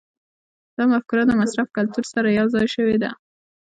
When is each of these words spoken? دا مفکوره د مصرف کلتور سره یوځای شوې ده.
دا 0.77 0.83
مفکوره 0.91 1.23
د 1.27 1.31
مصرف 1.41 1.67
کلتور 1.77 2.05
سره 2.13 2.27
یوځای 2.39 2.67
شوې 2.75 2.97
ده. 3.03 3.09